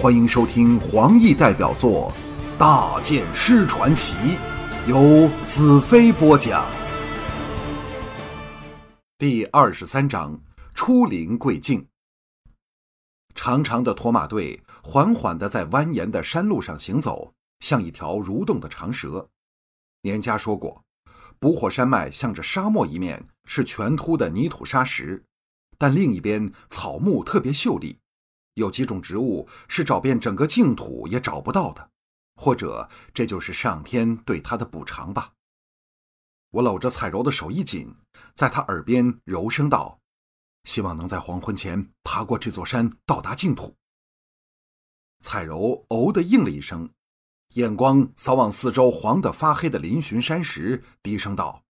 [0.00, 2.12] 欢迎收听黄奕代表作
[2.56, 4.14] 《大剑师传奇》，
[4.88, 6.64] 由子飞播讲。
[9.18, 10.40] 第二十三章：
[10.72, 11.88] 出林贵境。
[13.34, 19.28] 长长的驼马队缓缓地在蜿蜒的山路上行走，像一条蠕动的长蛇。
[20.02, 20.84] 年家说过，
[21.40, 25.24] 补火山脉向着沙漠一面是全秃的泥土沙石，
[25.76, 27.98] 但另一边草木特别秀丽。
[28.58, 31.90] 有几种植物是找遍整个净土也找不到的，
[32.34, 35.32] 或者这就是上天对他的补偿吧。
[36.50, 37.94] 我搂着彩柔的手一紧，
[38.34, 40.00] 在她耳边柔声道
[40.64, 43.76] ：“希望能在黄昏前爬过这座山，到达净土。”
[45.20, 46.90] 彩柔“哦”的应了一声，
[47.54, 51.64] 眼光扫往四周黄得发黑的嶙峋山石，低声道：“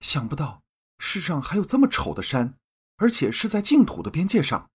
[0.00, 0.62] 想不到
[0.98, 2.58] 世上还有这么丑的山，
[2.96, 4.68] 而且是在净土的边界上。”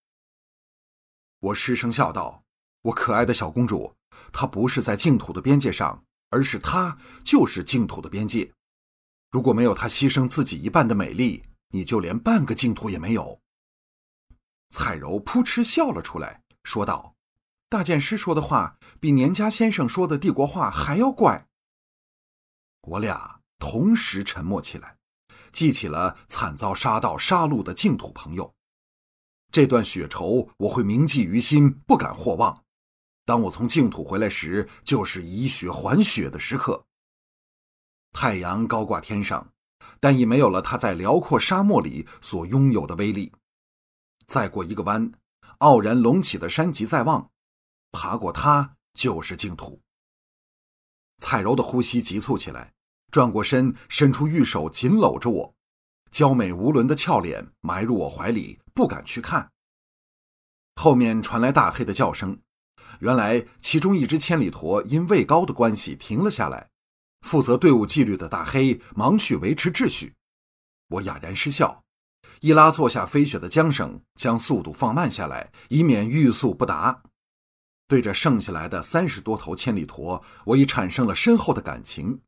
[1.41, 2.43] 我失声笑道
[2.83, 3.95] ：“我可爱的小公主，
[4.31, 8.53] 她不是在净土的边界上，而是她就是净土的边界。
[9.31, 13.39] 如果没有她牺牲自己一半的美丽，你就连半个净土也没有。”
[14.69, 17.15] 彩柔扑哧笑了出来，说道
[17.67, 21.47] ：“大剑师说的话比年家先生说的帝国话还要怪。”
[22.81, 24.97] 我俩同时沉默起来，
[25.51, 28.53] 记起了惨遭杀盗杀戮的净土朋友。
[29.51, 32.63] 这段血仇我会铭记于心，不敢或忘。
[33.25, 36.85] 当我从净土回来时，就是以血还血的时刻。
[38.13, 39.53] 太阳高挂天上，
[39.99, 43.31] 但已没有了它在辽阔沙漠里所拥有的威力。
[44.27, 45.11] 再过一个弯，
[45.59, 47.29] 傲然隆起的山脊在望，
[47.91, 49.81] 爬过它就是净土。
[51.17, 52.73] 彩柔的呼吸急促起来，
[53.11, 55.55] 转过身，伸出玉手紧搂着我。
[56.11, 59.49] 娇美无伦的俏脸埋入我怀里，不敢去看。
[60.75, 62.39] 后面传来大黑的叫声，
[62.99, 66.69] 原来其中一只千里驼因位高的关系停了下来。
[67.21, 70.15] 负责队伍纪律的大黑忙去维持秩序。
[70.89, 71.83] 我哑然失笑，
[72.41, 77.03] 一拉坐下飞雪的缰绳，将速度放慢下来，以免欲速不达。
[77.87, 82.21] 对着剩下来的三十多头千里驼，我已产生了深厚的感情，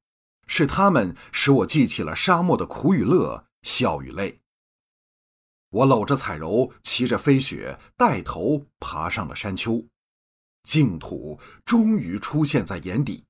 [0.45, 3.45] 是他们使我记起了沙漠的苦与乐。
[3.63, 4.40] 笑与泪。
[5.69, 9.84] 我搂着彩柔，骑着飞雪，带头爬上了山丘。
[10.62, 13.25] 净土终于出现在眼底，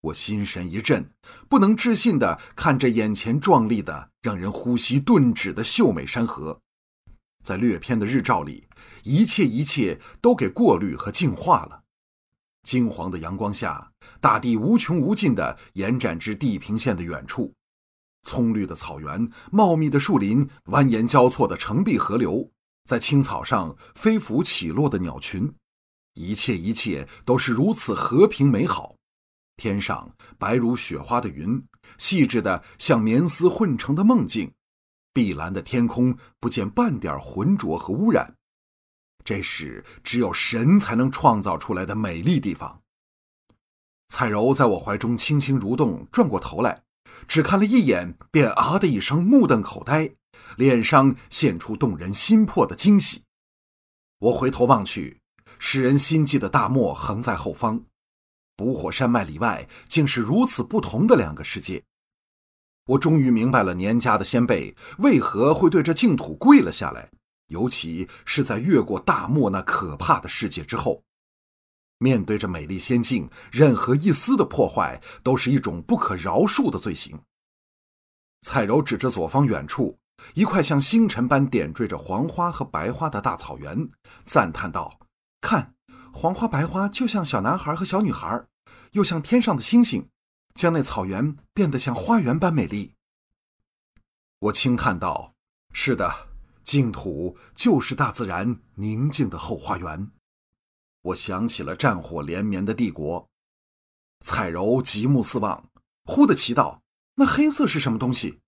[0.00, 1.06] 我心神一震，
[1.48, 6.60] 不能置信地看着眼前壮丽的、让人呼吸顿止的秀美山河。
[7.44, 8.66] 在略偏的日照里，
[9.04, 11.84] 一切一切都给过滤和净化了。
[12.62, 17.54] 金黄的阳光下，大地无穷无尽地延展至地平线的远处。
[18.26, 22.50] 葱绿的草原，茂密的树林，蜿蜒交错的澄碧河流，
[22.84, 25.54] 在青草上飞浮起落的鸟群，
[26.14, 28.96] 一切一切都是如此和平美好。
[29.56, 31.64] 天上白如雪花的云，
[31.96, 34.52] 细致的像棉丝混成的梦境，
[35.14, 38.34] 碧蓝的天空不见半点浑浊和污染。
[39.24, 42.82] 这是只有神才能创造出来的美丽地方。
[44.08, 46.85] 彩柔在我怀中轻轻蠕动，转过头来。
[47.26, 50.12] 只看了一眼，便啊的一声目瞪口呆，
[50.56, 53.22] 脸上现出动人心魄的惊喜。
[54.18, 55.20] 我回头望去，
[55.58, 57.84] 使人心悸的大漠横在后方，
[58.56, 61.82] 补火山脉里外竟是如此不同的两个世界。
[62.86, 67.10] 我终于明白了年家的先辈为何会对这净土跪了下来，
[67.48, 71.02] 尤其是在越过大漠那可怕的世界之后。
[71.98, 77.20] 面对着美丽仙境，任何一丝的破坏都是一种不可饶恕的罪行。
[78.42, 79.98] 彩柔指着左方远处
[80.34, 83.88] 一块像星辰般点缀着黄花和白花的大草原，
[84.24, 85.00] 赞叹道
[85.40, 85.74] ：“看，
[86.12, 88.46] 黄花白花就像小男孩和小女孩，
[88.92, 90.08] 又像天上的星星，
[90.54, 92.94] 将那草原变得像花园般美丽。”
[94.40, 95.34] 我轻叹道
[95.72, 96.28] ：“是的，
[96.62, 100.10] 净土就是大自然宁静的后花园。”
[101.06, 103.28] 我想起了战火连绵的帝国，
[104.24, 105.70] 彩柔极目四望，
[106.04, 106.82] 忽地奇道
[107.14, 108.40] ：“那黑色是什么东西？”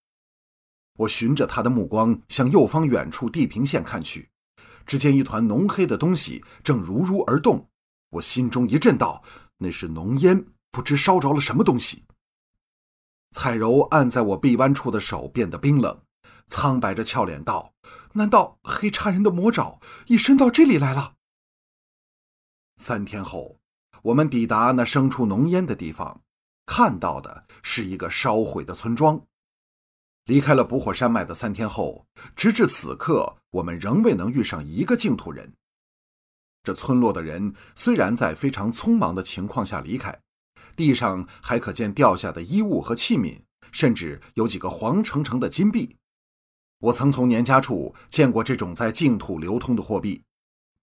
[0.98, 4.30] 我循着他的目光向右方远处地平线看去，
[4.84, 7.68] 只见一团浓黑的东西正如如而动。
[8.10, 9.22] 我心中一震，道
[9.58, 12.06] ：“那是浓烟，不知烧着了什么东西。”
[13.30, 16.02] 彩柔按在我臂弯处的手变得冰冷，
[16.48, 17.74] 苍白着俏脸道
[18.14, 19.78] ：“难道黑叉人的魔爪
[20.08, 21.14] 已伸到这里来了？”
[22.78, 23.58] 三天后，
[24.02, 26.22] 我们抵达那生出浓烟的地方，
[26.64, 29.20] 看到的是一个烧毁的村庄。
[30.26, 35.54] 离开了补火山脉的三天后，直至此刻，我们仍未能遇上一个净土人。
[36.62, 40.20] 这村落的人虽然在非常匆忙的情况下离开，
[40.76, 43.40] 地上还可见掉下的衣物和器皿，
[43.72, 45.96] 甚至有几个黄澄澄的金币。
[46.78, 50.22] 我曾从年家处见过这种在净土流通的货币，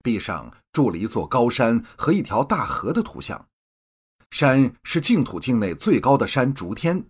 [0.06, 3.50] 壁上铸了一座高山和一条大河的图像。
[4.30, 7.08] 山是净土境内最高的山竹天，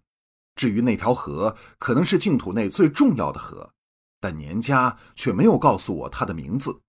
[0.55, 3.73] 至于那条河，可能是净土内最重要的河，
[4.21, 6.79] 但年家却没有告诉我它的名字。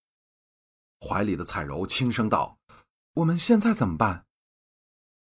[1.01, 2.59] 怀里的彩柔轻声道
[3.15, 4.27] ：“我们现在怎么办？”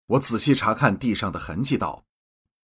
[0.09, 2.05] 我仔细查看地上的痕迹，道：“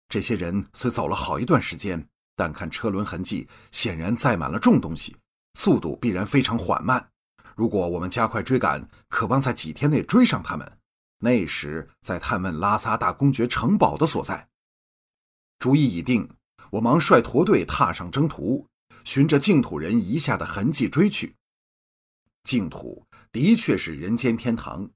[0.08, 5.18] 这些人虽走了好一段时间，但看车轮痕迹，显然载满了重东西，
[5.56, 7.13] 速度必然非常缓慢。
[7.56, 10.80] 如果我们加快追赶，渴望在几天内追上他们，
[11.20, 14.50] 那时再探问拉萨大公爵城堡的所在。”
[15.60, 16.30] 主意已定，
[16.72, 18.68] 我忙率驼队踏上征途，
[19.04, 21.36] 循着净土人遗下的痕迹追去。
[22.44, 24.90] 净土的确是人间天堂，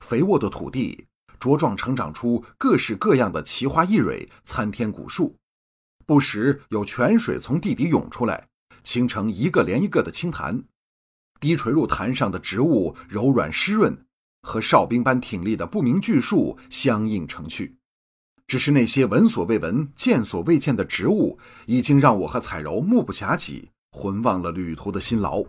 [0.00, 1.06] 肥沃的土地
[1.40, 5.36] 茁壮成长出各式各样的奇花异蕊、参天古树，
[6.06, 8.48] 不时有泉水从地底涌出来，
[8.84, 10.62] 形成一个连一个的清潭，
[11.44, 14.06] 滴垂入潭上的植物柔软湿润，
[14.40, 17.76] 和哨兵般挺立的不明巨树相映成趣。
[18.46, 25.44] 只是那些闻所未闻、见所未见的植物，已经让我和彩柔目不暇给，魂忘了旅途的辛劳。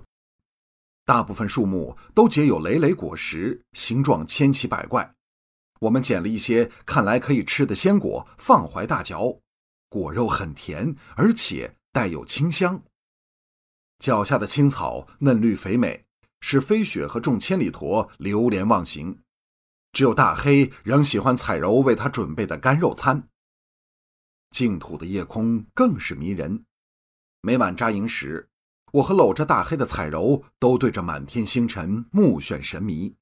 [1.06, 5.13] 大部分树木都结有累累果实，形状千奇百怪。
[5.80, 9.39] 我们捡了一些看来可以吃的鲜果，放怀大嚼，
[9.88, 12.83] 果肉很甜，而且带有清香。
[14.00, 16.06] 脚下的青草嫩绿肥美，
[16.42, 19.19] 使飞雪和众千里驼流连忘形。
[19.94, 23.30] 只有大黑仍喜欢彩柔为他准备的干肉餐。
[24.51, 26.65] 净土的夜空更是迷人，
[27.42, 28.50] 每晚扎营时。
[28.92, 33.15] 我和搂着大黑的彩柔都对着满天星辰目眩神迷。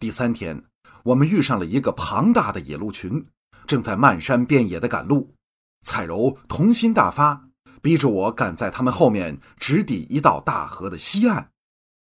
[0.00, 0.64] 第三天，
[1.04, 3.28] 我们遇上了一个庞大的野鹿群，
[3.66, 5.34] 正在漫山遍野的赶路。
[5.82, 7.49] 彩柔童心大发，
[7.82, 11.50] 逼着我赶在他们后面，直抵一道大河的西岸。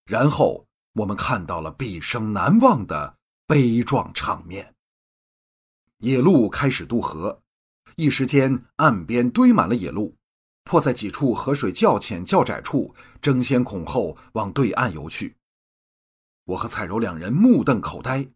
[0.06, 0.66] 然后，
[0.96, 3.18] 我们看到了毕生难忘的
[3.48, 4.74] 悲壮场面。
[6.00, 7.42] 野鹿开始渡河，
[7.96, 10.16] 一时间岸边堆满了野鹿。
[10.66, 15.36] 迫在几处河水较浅较窄处，争先恐后往对岸游去。
[16.46, 18.28] 我和彩柔两人目瞪口呆，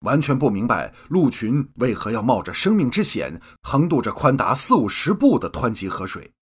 [0.00, 6.32] 完全不明白鹿群为何要冒着生命之险，横渡着宽达四五十步的湍急河水。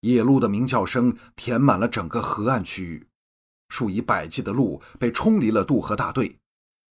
[0.00, 3.06] 野鹿的鸣叫声填满了整个河岸区域，
[3.68, 6.38] 数以百计的鹿被冲离了渡河大队，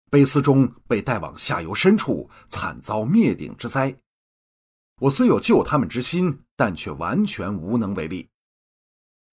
[0.09, 3.97] 悲思中被带往下游深处，惨遭灭顶之灾。
[5.01, 8.29] 我虽有救他们之心，但却完全无能为力。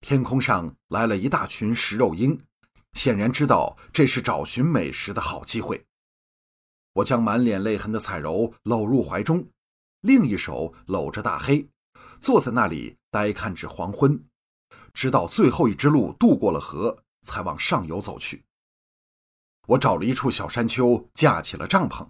[0.00, 2.38] 天空上来了一大群食肉鹰，
[2.92, 5.84] 显然知道这是找寻美食的好机会。
[6.92, 9.48] 我将满脸泪痕的彩柔搂入怀中，
[10.02, 11.66] 另一手搂着大黑，
[12.24, 14.24] 坐在那里呆看至黄昏，
[14.94, 18.46] 直到最后一只鹿渡过了河，才往上游走去。
[19.66, 22.08] 我找了一处小山丘，架起了帐篷。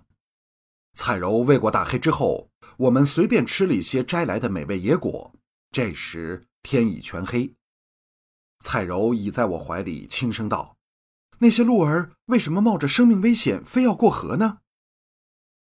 [0.92, 5.34] 彩柔喂过大黑之后，我们随便吃了一些摘来的美味野果。
[5.72, 7.52] 这时天已全黑，
[8.60, 10.76] 彩柔倚在我怀里，轻声道
[11.38, 14.60] ：“那些鹿儿为什么冒着生命危险非要过河呢？”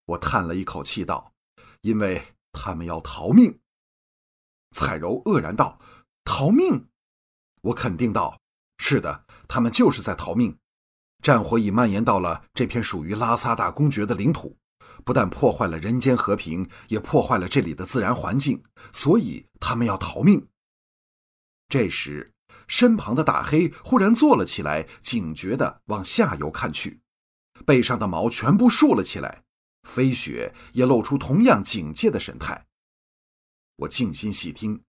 [0.05, 1.33] 我叹了一口气道
[1.81, 3.59] ：“因为他们要逃命。”
[4.73, 5.79] 彩柔愕然道
[6.25, 6.89] ：“逃命？”
[7.63, 8.41] 我肯定道
[8.79, 10.59] ：“是的，他们就是在逃命。
[11.23, 14.57] 战火已蔓延到了这片属于拉萨大公爵的领土。”
[15.05, 18.63] 不但破坏了人间和平，也破坏了这里的自然环境，
[18.93, 20.49] 所以他们要逃命。
[21.69, 22.33] 这时，
[22.69, 27.01] 身旁的大黑忽然坐了起来，警觉地往下游看去，
[27.65, 29.45] 背上的毛全部竖了起来，
[29.83, 32.67] 飞雪也露出同样警戒的神态。
[33.83, 34.81] 我静心细听，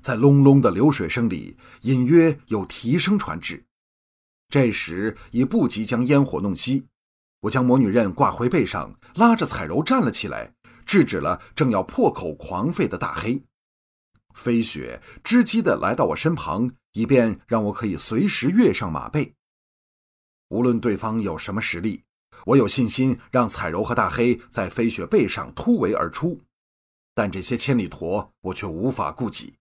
[0.00, 3.64] 在隆隆的流水声里，隐约有提声传至。
[4.48, 6.84] 这时已不及将烟火弄熄。
[7.40, 10.54] 我将魔女刃挂回背上，拉着彩柔站了起来，
[10.86, 13.44] 制止了正要破口狂吠的大黑。
[14.34, 19.34] 飞雪知机地来到我身旁，以便让我可以随时跃上马背。
[20.48, 22.04] 无论对方有什么实力，
[22.46, 26.40] 我有信心让彩柔和大黑在飞雪背上突围而出。
[27.18, 29.56] 但这些千里驼，我却无法顾及。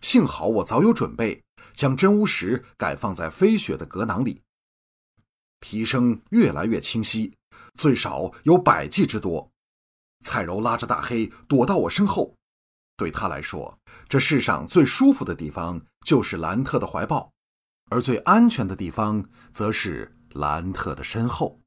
[0.00, 1.44] 幸好我早有准备，
[1.74, 4.40] 将真乌石改放在飞雪的格囊里。
[5.60, 7.36] 蹄声越来越清晰，
[7.74, 9.50] 最少有百计之多。
[10.24, 12.34] 蔡柔拉着大黑躲到我身后。
[12.96, 17.30] 对他来说，这世上最舒服的地方就是兰特的怀抱，
[17.90, 21.59] 而最安全的地方则是兰特的身后。